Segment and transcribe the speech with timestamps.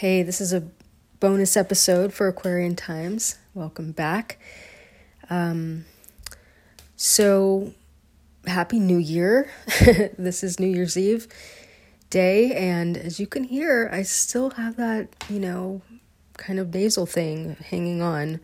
[0.00, 0.62] Hey, this is a
[1.20, 3.38] bonus episode for Aquarian Times.
[3.54, 4.38] Welcome back.
[5.30, 5.86] Um,
[6.96, 7.72] so,
[8.46, 9.50] Happy New Year.
[10.18, 11.26] this is New Year's Eve
[12.10, 15.80] day, and as you can hear, I still have that, you know,
[16.34, 18.40] kind of nasal thing hanging on.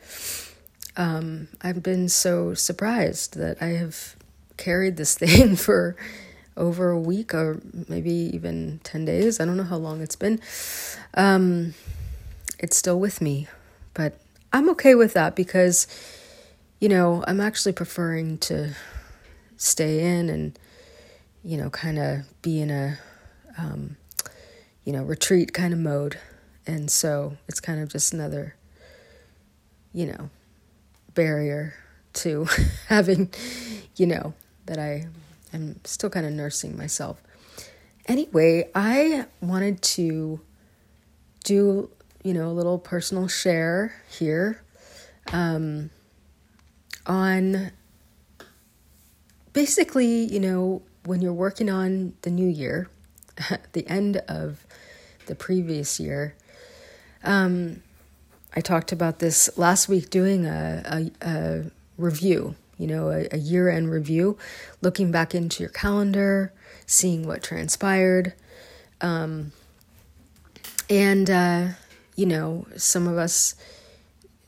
[0.97, 4.17] Um, I've been so surprised that I have
[4.57, 5.97] carried this thing for
[6.57, 9.41] over a week or maybe even 10 days.
[9.41, 10.41] I don't know how long it's been.
[11.15, 11.75] Um,
[12.59, 13.49] it's still with me,
[13.95, 14.19] but
[14.53, 15.87] I'm okay with that because,
[16.81, 18.75] you know, I'm actually preferring to
[19.57, 20.59] stay in and,
[21.43, 22.99] you know, kind of be in a,
[23.57, 23.97] um,
[24.85, 26.19] you know, retreat kind of mode.
[26.67, 28.55] And so it's kind of just another,
[29.93, 30.31] you know,
[31.15, 31.75] barrier
[32.15, 32.47] to
[32.89, 33.31] having,
[33.97, 34.35] you know,
[34.67, 35.07] that I
[35.53, 37.23] am still kind of nursing myself.
[38.07, 40.41] Anyway, I wanted to
[41.45, 41.91] do,
[42.23, 44.63] you know, a little personal share here
[45.33, 45.91] um,
[47.07, 47.71] on
[49.53, 52.89] basically, you know, when you're working on the new year,
[53.73, 54.67] the end of
[55.27, 56.35] the previous year.
[57.25, 57.83] Um,
[58.55, 61.65] I talked about this last week doing a, a, a
[61.97, 64.39] review you know, a, a year end review,
[64.81, 66.53] looking back into your calendar,
[66.87, 68.35] seeing what transpired.
[69.01, 69.53] Um,
[70.89, 71.69] and, uh,
[72.17, 73.55] you know, some of us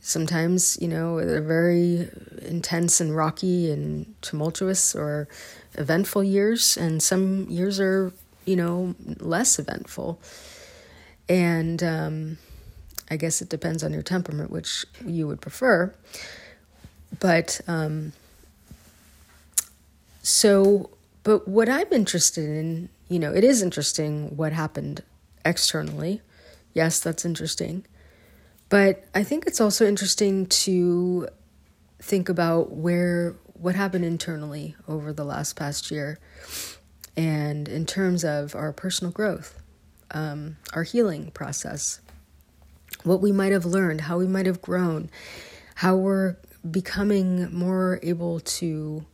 [0.00, 2.10] sometimes, you know, they're very
[2.42, 5.26] intense and rocky and tumultuous or
[5.74, 8.12] eventful years, and some years are,
[8.44, 10.20] you know, less eventful.
[11.26, 12.38] And um,
[13.10, 15.94] I guess it depends on your temperament, which you would prefer.
[17.20, 18.12] But um,
[20.22, 20.90] so,
[21.22, 25.02] but what I'm interested in, you know, it is interesting what happened
[25.44, 26.22] externally.
[26.72, 27.84] Yes, that's interesting.
[28.68, 31.28] But I think it's also interesting to
[32.00, 36.18] think about where what happened internally over the last past year
[37.16, 39.60] and in terms of our personal growth,
[40.10, 42.00] um, our healing process,
[43.04, 45.10] what we might have learned, how we might have grown,
[45.76, 46.36] how we're
[46.70, 49.04] becoming more able to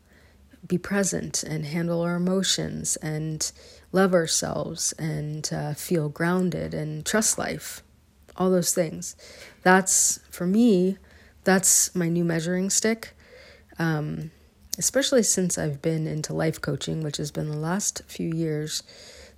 [0.67, 3.51] be present and handle our emotions and
[3.93, 7.83] love ourselves and uh, feel grounded and trust life.
[8.37, 9.17] All those things.
[9.63, 10.97] That's, for me,
[11.45, 13.17] that's my new measuring stick.
[13.79, 14.31] Um,
[14.79, 18.83] especially since I've been into life coaching, which has been the last few years.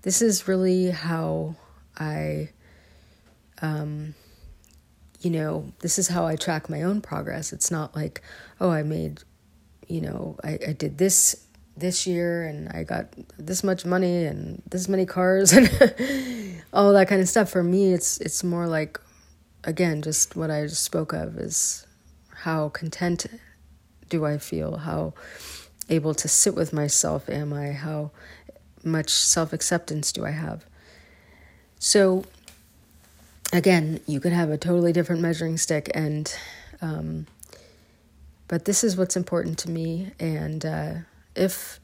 [0.02, 1.56] This is really how
[1.98, 2.50] I,
[3.60, 4.14] um,
[5.22, 7.52] you know, this is how I track my own progress.
[7.52, 8.20] It's not like,
[8.60, 9.22] oh, I made
[9.92, 11.46] you know, I, I did this
[11.76, 15.68] this year and I got this much money and this many cars and
[16.72, 17.50] all that kind of stuff.
[17.50, 18.98] For me, it's it's more like,
[19.64, 21.86] again, just what I just spoke of is
[22.30, 23.26] how content
[24.08, 24.78] do I feel?
[24.78, 25.12] How
[25.90, 27.72] able to sit with myself am I?
[27.72, 28.12] How
[28.82, 30.64] much self acceptance do I have?
[31.78, 32.24] So,
[33.52, 36.34] again, you could have a totally different measuring stick and
[36.80, 37.26] um,
[38.52, 40.10] but this is what's important to me.
[40.20, 40.94] And uh,
[41.34, 41.80] if,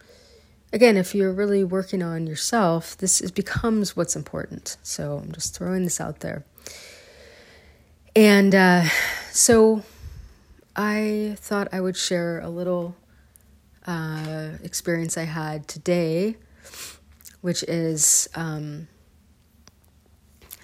[0.71, 4.77] again, if you're really working on yourself, this is, becomes what's important.
[4.83, 6.45] So I'm just throwing this out there.
[8.15, 8.85] And uh,
[9.31, 9.83] so
[10.77, 12.95] I thought I would share a little
[13.87, 16.37] uh, experience I had today,
[17.41, 18.89] which is um,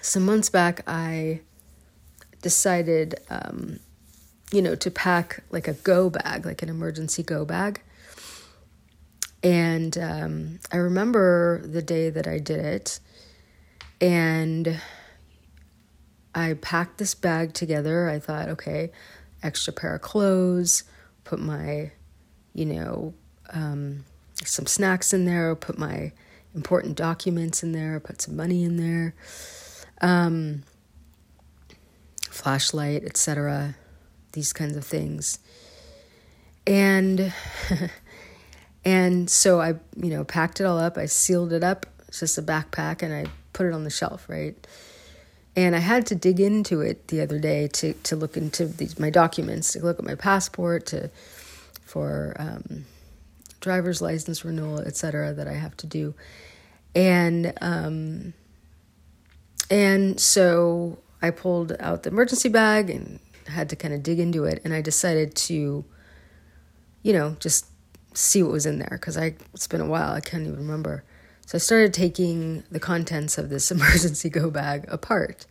[0.05, 1.41] some months back, I
[2.41, 3.79] decided um,
[4.51, 7.81] you know, to pack like a go bag, like an emergency go bag.
[9.43, 12.99] And um, I remember the day that I did it,
[14.01, 14.79] and
[16.33, 18.09] I packed this bag together.
[18.09, 18.91] I thought, okay,
[19.43, 20.83] extra pair of clothes,
[21.23, 21.91] put my,
[22.53, 23.13] you know,
[23.51, 24.05] um,
[24.43, 26.11] some snacks in there, put my
[26.55, 29.13] important documents in there, put some money in there,
[30.01, 30.63] um,
[32.29, 33.75] flashlight, etc
[34.35, 35.39] these kinds of things.
[36.67, 37.33] And
[38.85, 42.37] and so I, you know, packed it all up, I sealed it up, it's just
[42.37, 44.55] a backpack and I put it on the shelf, right?
[45.55, 48.99] And I had to dig into it the other day to to look into these
[48.99, 51.09] my documents, to look at my passport, to
[51.85, 52.85] for um,
[53.61, 55.33] driver's license renewal, etc.
[55.33, 56.13] That I have to do,
[56.93, 58.33] and um,
[59.69, 64.45] and so I pulled out the emergency bag and had to kind of dig into
[64.45, 65.85] it, and I decided to,
[67.03, 67.67] you know, just
[68.13, 70.13] see what was in there because I it's been a while.
[70.13, 71.03] I can't even remember.
[71.45, 75.45] So I started taking the contents of this emergency go bag apart,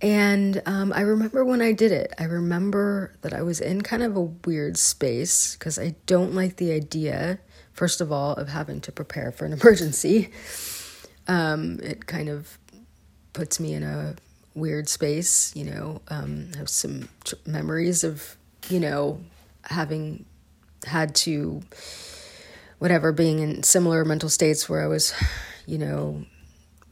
[0.00, 4.02] And um, I remember when I did it, I remember that I was in kind
[4.04, 7.40] of a weird space because I don't like the idea,
[7.72, 10.30] first of all, of having to prepare for an emergency.
[11.28, 12.58] Um, it kind of
[13.32, 14.16] puts me in a
[14.54, 18.36] weird space, you know, um, have some tr- memories of,
[18.68, 19.20] you know,
[19.64, 20.24] having
[20.84, 21.62] had to,
[22.78, 25.14] whatever, being in similar mental states where I was,
[25.66, 26.24] you know,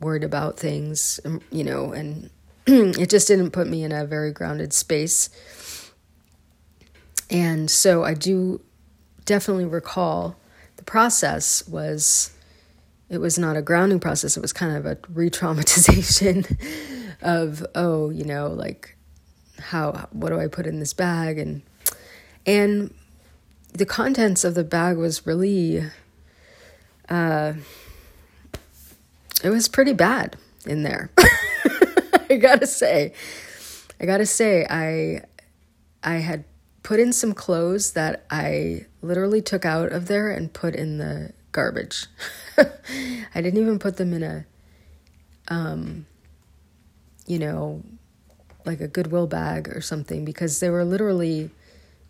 [0.00, 2.30] worried about things, um, you know, and
[2.66, 5.30] it just didn't put me in a very grounded space.
[7.30, 8.60] And so I do
[9.24, 10.36] definitely recall
[10.76, 12.32] the process was
[13.08, 16.58] it was not a grounding process it was kind of a re-traumatization
[17.22, 18.96] of oh you know like
[19.60, 21.38] how what do i put in this bag?
[21.38, 21.62] And
[22.44, 22.94] and
[23.72, 25.82] the contents of the bag was really
[27.08, 27.54] uh
[29.42, 31.10] it was pretty bad in there
[32.30, 33.12] i gotta say.
[34.00, 35.22] I gotta say i
[36.02, 36.44] i had
[36.82, 41.32] put in some clothes that i literally took out of there and put in the
[41.52, 42.06] garbage
[43.34, 44.44] i didn't even put them in a
[45.48, 46.06] um
[47.26, 47.82] you know,
[48.64, 51.50] like a Goodwill bag or something because they were literally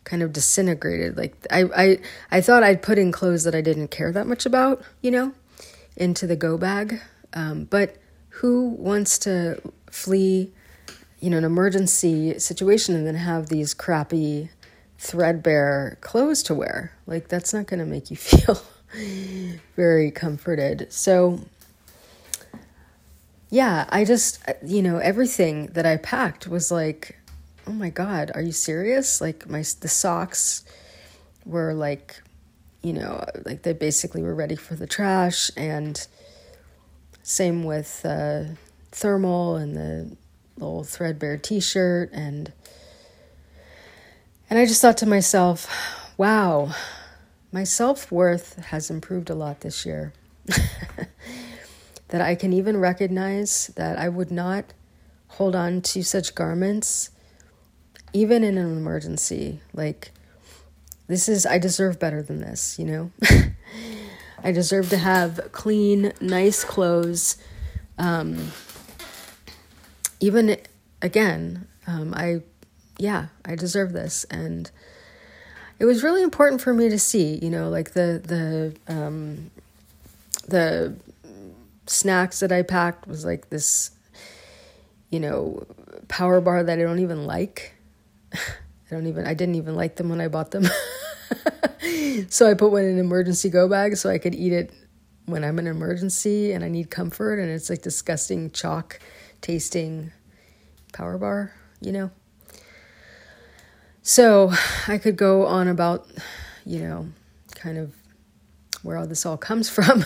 [0.04, 1.16] kind of disintegrated.
[1.16, 1.98] Like I, I,
[2.31, 5.32] I thought I'd put in clothes that I didn't care that much about, you know,
[5.96, 7.00] into the go bag.
[7.32, 7.96] Um, but
[8.28, 9.60] who wants to
[9.90, 10.52] flee,
[11.20, 14.50] you know, an emergency situation and then have these crappy,
[14.98, 16.93] threadbare clothes to wear?
[17.06, 18.62] Like that's not going to make you feel
[19.76, 20.93] very comforted.
[20.93, 21.40] So
[23.50, 27.19] yeah, I just, you know, everything that I packed was like,
[27.66, 29.20] oh my God, are you serious?
[29.20, 30.64] Like, my, the socks
[31.44, 32.20] were like,
[32.82, 35.50] you know, like they basically were ready for the trash.
[35.56, 36.06] And
[37.22, 38.44] same with uh,
[38.90, 40.16] thermal and the
[40.56, 42.10] little threadbare t shirt.
[42.12, 42.52] And,
[44.50, 45.69] and I just thought to myself,
[46.16, 46.75] wow,
[47.56, 50.12] my self worth has improved a lot this year.
[52.08, 54.75] that I can even recognize that I would not
[55.29, 57.08] hold on to such garments
[58.12, 59.62] even in an emergency.
[59.73, 60.11] Like,
[61.06, 63.11] this is, I deserve better than this, you know?
[64.44, 67.38] I deserve to have clean, nice clothes.
[67.97, 68.53] Um,
[70.20, 70.58] even
[71.00, 72.43] again, um, I,
[72.99, 74.25] yeah, I deserve this.
[74.25, 74.70] And
[75.78, 79.50] it was really important for me to see, you know, like the, the, um,
[80.49, 80.94] the
[81.87, 83.90] snacks that I packed was like this,
[85.11, 85.67] you know,
[86.08, 87.75] power bar that I don't even like.
[88.32, 88.38] I
[88.90, 90.67] don't even, I didn't even like them when I bought them.
[92.29, 94.72] so I put one in an emergency go bag so I could eat it
[95.26, 97.38] when I'm in an emergency and I need comfort.
[97.38, 99.00] And it's like disgusting chalk
[99.40, 100.12] tasting
[100.93, 102.11] power bar, you know?
[104.06, 104.53] So
[104.88, 106.06] I could go on about,
[106.64, 107.08] you know,
[107.56, 107.93] kind of
[108.82, 110.05] where all this all comes from.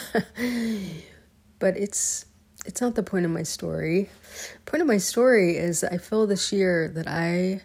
[1.59, 2.25] but it's
[2.67, 4.09] it's not the point of my story.
[4.65, 7.61] Point of my story is I feel this year that I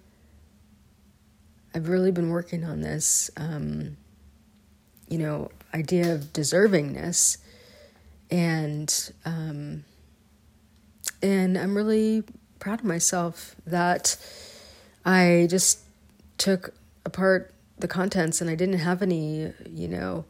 [1.74, 3.96] I've really been working on this um,
[5.08, 7.38] you know idea of deservingness
[8.30, 9.86] and um,
[11.22, 12.24] and I'm really
[12.60, 14.18] proud of myself that
[15.06, 15.85] I just
[16.46, 20.26] took apart the contents and I didn't have any you know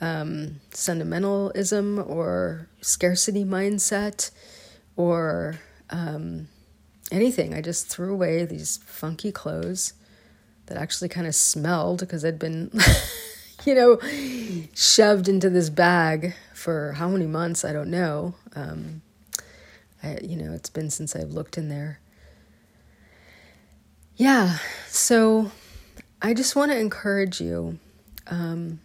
[0.00, 4.30] um, sentimentalism or scarcity mindset
[4.96, 5.58] or
[5.90, 6.48] um,
[7.10, 7.52] anything.
[7.52, 9.94] I just threw away these funky clothes
[10.66, 12.70] that actually kind of smelled because I'd been,
[13.66, 13.98] you know,
[14.74, 18.34] shoved into this bag for how many months, I don't know.
[18.54, 19.02] Um,
[20.02, 21.99] I, you know, it's been since I've looked in there.
[24.20, 25.50] Yeah, so
[26.20, 27.78] I just want to encourage you.
[28.26, 28.80] Um,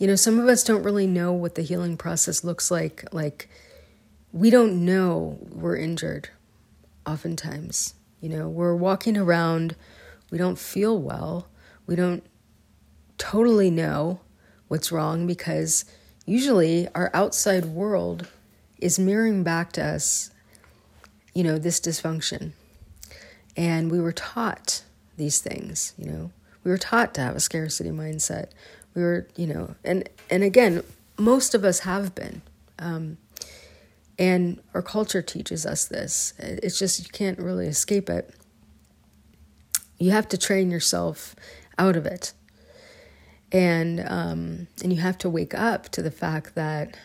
[0.00, 3.04] you know, some of us don't really know what the healing process looks like.
[3.12, 3.48] Like,
[4.32, 6.30] we don't know we're injured
[7.06, 7.94] oftentimes.
[8.20, 9.76] You know, we're walking around,
[10.32, 11.46] we don't feel well,
[11.86, 12.26] we don't
[13.18, 14.18] totally know
[14.66, 15.84] what's wrong because
[16.24, 18.26] usually our outside world
[18.78, 20.32] is mirroring back to us,
[21.32, 22.54] you know, this dysfunction.
[23.56, 24.82] And we were taught
[25.16, 26.30] these things, you know.
[26.62, 28.50] We were taught to have a scarcity mindset.
[28.94, 30.82] We were you know and and again
[31.18, 32.42] most of us have been.
[32.78, 33.18] Um,
[34.18, 36.34] and our culture teaches us this.
[36.38, 38.34] It's just you can't really escape it.
[39.98, 41.34] You have to train yourself
[41.78, 42.32] out of it.
[43.52, 46.96] And um, and you have to wake up to the fact that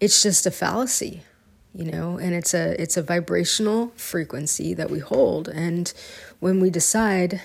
[0.00, 1.22] it's just a fallacy
[1.74, 5.48] you know and it's a it's a vibrational frequency that we hold.
[5.48, 5.92] And
[6.40, 7.40] when we decide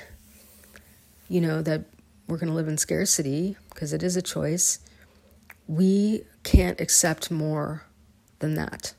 [1.28, 1.86] you know that
[2.28, 4.80] we're going to live in scarcity because it is a choice
[5.68, 7.84] we can't accept more
[8.40, 8.94] than that.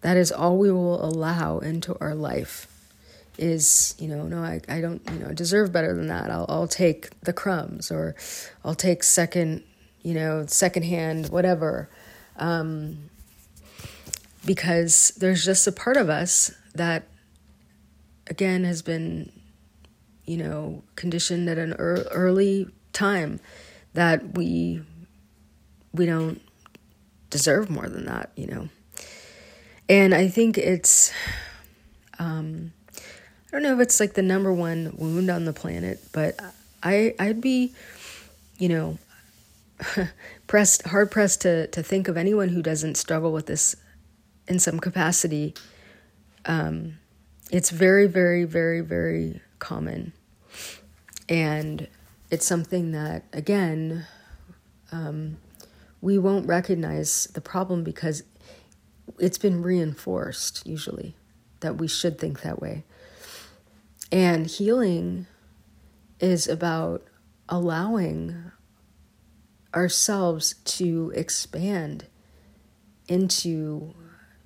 [0.00, 2.66] That is all we will allow into our life
[3.36, 6.30] is you know no I, I don't you know deserve better than that.
[6.30, 8.14] I'll, I'll take the crumbs or
[8.64, 9.64] i'll take second
[10.02, 11.88] you know secondhand whatever.
[12.36, 13.10] Um,
[14.44, 17.04] because there's just a part of us that
[18.26, 19.30] again has been
[20.24, 23.40] you know conditioned at an early time
[23.94, 24.82] that we
[25.92, 26.40] we don't
[27.30, 28.68] deserve more than that you know?
[29.88, 31.12] And i think it's
[32.18, 36.38] um i don't know if it's like the number one wound on the planet but
[36.82, 37.74] i i'd be
[38.58, 38.98] you know
[40.46, 43.76] pressed hard pressed to to think of anyone who doesn't struggle with this
[44.46, 45.54] in some capacity,
[46.44, 46.98] um,
[47.50, 50.12] it's very, very, very, very common.
[51.28, 51.88] And
[52.30, 54.06] it's something that, again,
[54.92, 55.38] um,
[56.00, 58.22] we won't recognize the problem because
[59.18, 61.16] it's been reinforced, usually,
[61.60, 62.84] that we should think that way.
[64.12, 65.26] And healing
[66.20, 67.06] is about
[67.48, 68.52] allowing
[69.74, 72.06] ourselves to expand
[73.08, 73.94] into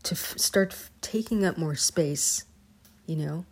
[0.08, 2.44] to f- start f- taking up more space,
[3.06, 3.44] you know?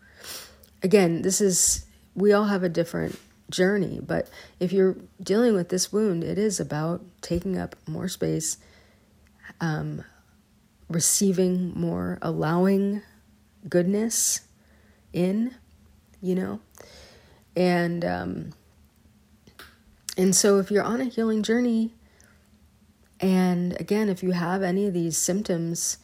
[0.83, 1.85] Again, this is,
[2.15, 3.19] we all have a different
[3.51, 8.57] journey, but if you're dealing with this wound, it is about taking up more space,
[9.61, 10.03] um,
[10.89, 13.03] receiving more, allowing
[13.69, 14.41] goodness
[15.13, 15.55] in,
[16.23, 16.61] you know?
[17.55, 18.53] And, um,
[20.17, 21.93] and so if you're on a healing journey,
[23.21, 25.99] and again, if you have any of these symptoms,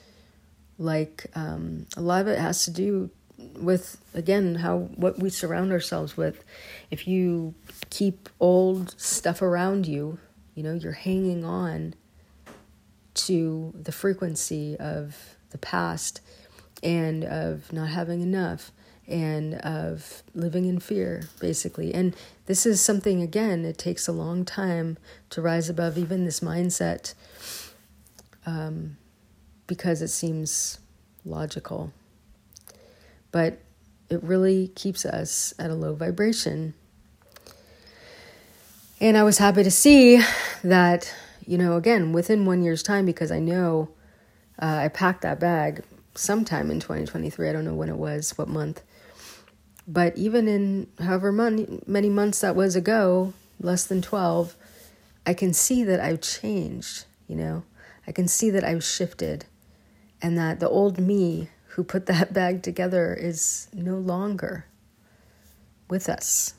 [0.82, 3.10] like um, a lot of it has to do
[3.56, 6.44] with again how what we surround ourselves with.
[6.90, 7.54] If you
[7.90, 10.18] keep old stuff around you
[10.54, 11.94] you know you're hanging on
[13.14, 16.20] to the frequency of the past
[16.82, 18.72] and of not having enough
[19.06, 21.92] and of living in fear basically.
[21.92, 24.96] And this is something again it takes a long time
[25.30, 27.14] to rise above even this mindset.
[28.46, 28.96] Um,
[29.72, 30.78] because it seems
[31.24, 31.90] logical.
[33.30, 33.58] But
[34.10, 36.74] it really keeps us at a low vibration.
[39.00, 40.22] And I was happy to see
[40.62, 41.10] that,
[41.46, 43.88] you know, again, within one year's time, because I know
[44.60, 45.82] uh, I packed that bag
[46.14, 47.48] sometime in 2023.
[47.48, 48.82] I don't know when it was, what month.
[49.88, 54.54] But even in however mon- many months that was ago, less than 12,
[55.26, 57.62] I can see that I've changed, you know?
[58.06, 59.46] I can see that I've shifted
[60.22, 64.66] and that the old me who put that bag together is no longer
[65.90, 66.54] with us.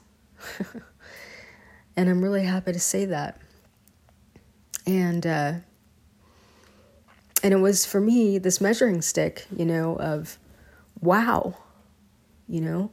[1.96, 3.39] and I'm really happy to say that.
[4.86, 5.53] And uh,
[7.41, 10.38] and it was for me this measuring stick, you know, of
[11.00, 11.58] wow,
[12.48, 12.91] you know,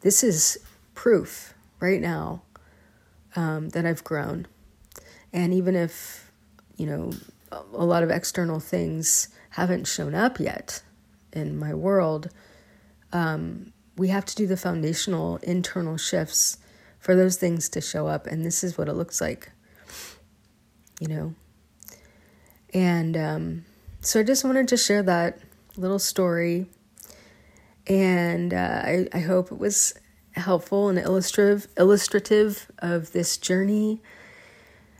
[0.00, 0.58] this is
[0.94, 2.42] proof right now
[3.36, 4.46] um, that I've grown.
[5.32, 6.30] And even if,
[6.76, 7.12] you know,
[7.50, 10.82] a lot of external things haven't shown up yet
[11.32, 12.28] in my world,
[13.12, 16.58] um, we have to do the foundational internal shifts
[16.98, 18.26] for those things to show up.
[18.26, 19.52] And this is what it looks like,
[21.00, 21.34] you know.
[22.72, 23.64] And um,
[24.00, 25.38] so I just wanted to share that
[25.76, 26.66] little story.
[27.86, 29.94] And uh, I, I hope it was
[30.32, 34.00] helpful and illustrative illustrative of this journey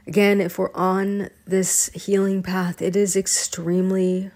[0.05, 4.31] Again, if we're on this healing path, it is extremely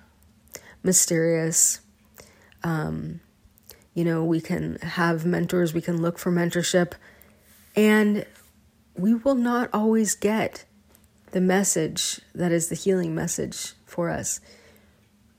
[0.88, 1.82] mysterious.
[2.64, 3.20] Um,
[3.94, 6.94] you know, we can have mentors, we can look for mentorship,
[7.76, 8.26] and
[8.96, 10.66] we will not always get
[11.32, 14.40] the message that is the healing message for us.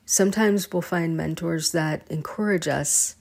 [0.04, 3.16] Sometimes we'll find mentors that encourage us,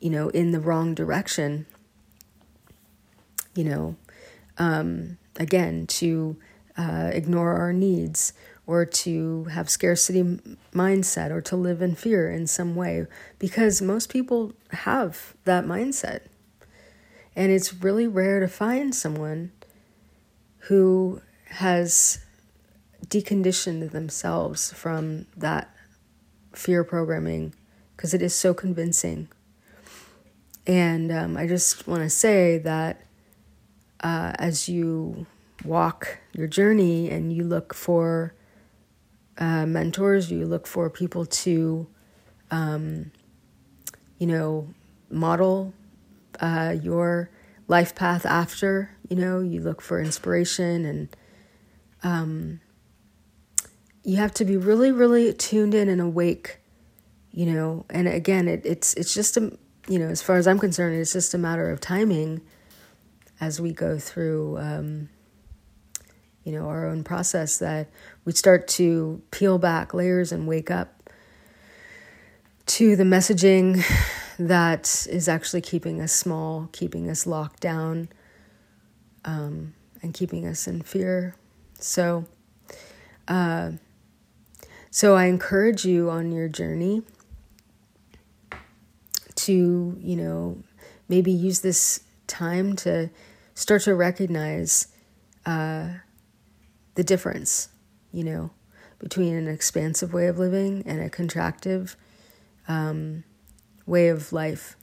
[0.00, 1.66] you know, in the wrong direction.
[3.54, 3.96] You know,
[4.58, 6.36] um, again, to
[6.76, 8.32] uh, ignore our needs
[8.66, 10.22] or to have scarcity
[10.72, 13.06] mindset or to live in fear in some way
[13.38, 16.20] because most people have that mindset.
[17.36, 19.52] And it's really rare to find someone
[20.68, 22.24] who has
[23.06, 25.74] deconditioned themselves from that
[26.54, 27.54] fear programming
[27.96, 29.28] because it is so convincing.
[30.66, 33.02] And um, I just want to say that
[34.00, 35.26] uh, as you
[35.64, 38.34] walk your journey and you look for
[39.38, 41.86] uh, mentors, you look for people to,
[42.50, 43.10] um,
[44.18, 44.68] you know,
[45.10, 45.72] model
[46.40, 47.30] uh, your
[47.68, 48.90] life path after.
[49.08, 51.16] You know, you look for inspiration and
[52.02, 52.60] um,
[54.02, 56.58] you have to be really, really tuned in and awake.
[57.32, 60.58] You know, and again, it, it's it's just a you know, as far as I'm
[60.58, 62.40] concerned, it's just a matter of timing
[63.40, 64.58] as we go through.
[64.58, 65.08] Um,
[66.44, 67.88] you know, our own process that
[68.24, 71.10] we start to peel back layers and wake up
[72.66, 73.82] to the messaging
[74.38, 78.08] that is actually keeping us small, keeping us locked down,
[79.24, 81.34] um, and keeping us in fear.
[81.78, 82.26] So,
[83.26, 83.72] uh,
[84.90, 87.02] so I encourage you on your journey
[89.36, 90.62] to, you know,
[91.08, 93.10] maybe use this time to
[93.54, 94.88] start to recognize
[95.46, 95.88] uh,
[96.94, 97.68] the difference,
[98.12, 98.50] you know,
[98.98, 101.96] between an expansive way of living and a contractive
[102.68, 103.24] um,
[103.86, 104.76] way of life.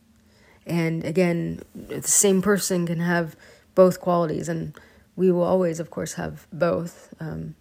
[0.65, 3.35] And again, the same person can have
[3.73, 4.77] both qualities, and
[5.15, 7.55] we will always, of course, have both, um,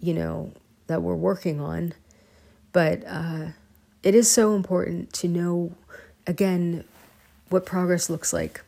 [0.00, 0.52] you know,
[0.88, 1.94] that we're working on.
[2.72, 3.48] But uh,
[4.02, 5.74] it is so important to know,
[6.26, 6.84] again,
[7.50, 8.62] what progress looks like,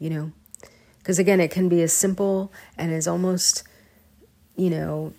[0.00, 0.32] you know,
[0.98, 3.62] because again, it can be as simple and as almost
[4.58, 5.14] you know,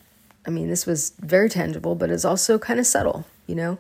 [0.46, 3.80] I mean, this was very tangible, but it's also kind of subtle, you know?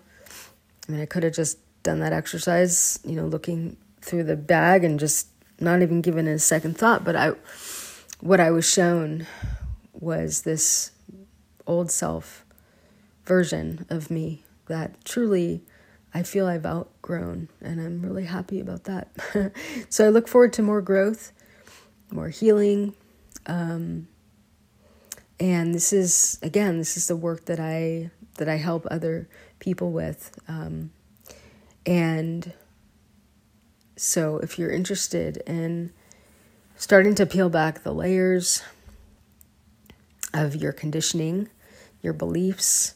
[0.87, 4.83] I mean, I could have just done that exercise, you know, looking through the bag
[4.83, 5.27] and just
[5.59, 7.33] not even given it a second thought, but I
[8.21, 9.27] what I was shown
[9.93, 10.91] was this
[11.67, 12.45] old self
[13.25, 15.61] version of me that truly
[16.13, 19.09] I feel I've outgrown, and I'm really happy about that.
[19.89, 21.31] so I look forward to more growth,
[22.09, 22.95] more healing,
[23.45, 24.07] um,
[25.39, 29.27] and this is again this is the work that i that i help other
[29.59, 30.37] people with.
[30.47, 30.91] Um,
[31.85, 32.53] and
[33.95, 35.91] so if you're interested in
[36.75, 38.63] starting to peel back the layers
[40.33, 41.49] of your conditioning
[42.01, 42.93] your beliefs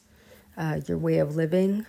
[0.55, 1.85] uh, your way of living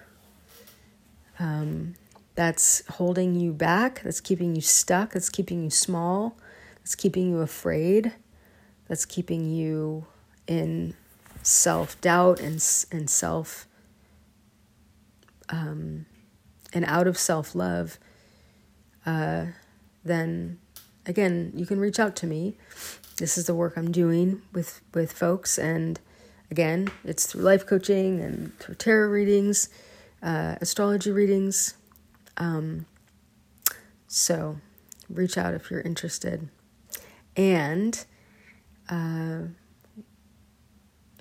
[1.38, 1.94] um,
[2.34, 6.36] that's holding you back that's keeping you stuck that's keeping you small
[6.78, 8.12] that's keeping you afraid
[8.88, 10.06] that's keeping you
[10.46, 10.94] in
[11.42, 12.54] self doubt and
[12.90, 13.66] and self
[15.50, 16.06] um,
[16.72, 17.98] and out of self love,
[19.06, 19.46] uh,
[20.04, 20.58] then
[21.06, 22.56] again you can reach out to me.
[23.16, 26.00] This is the work I'm doing with with folks, and
[26.50, 29.68] again it's through life coaching and through tarot readings,
[30.22, 31.74] uh, astrology readings.
[32.36, 32.86] Um,
[34.08, 34.58] so
[35.08, 36.48] reach out if you're interested,
[37.36, 38.04] and.
[38.86, 39.44] Uh,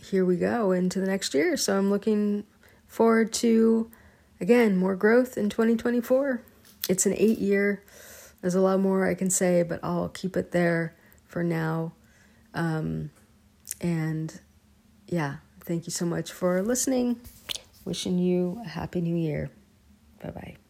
[0.04, 1.58] here we go into the next year.
[1.58, 2.46] So I'm looking
[2.88, 3.89] forward to,
[4.39, 6.42] again, more growth in 2024.
[6.89, 7.84] It's an eight year.
[8.42, 11.94] There's a lot more I can say, but I'll keep it there for now.
[12.54, 13.12] Um,
[13.82, 14.39] and
[15.08, 17.22] yeah, thank you so much for listening.
[17.86, 19.50] Wishing you a happy new year.
[20.22, 20.62] Bye bye.